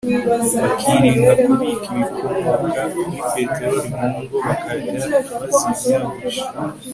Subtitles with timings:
[0.61, 5.01] bakirinda kubika ibikomoka kuri peterori mu ngo; bakajya
[5.51, 6.41] bazimya buji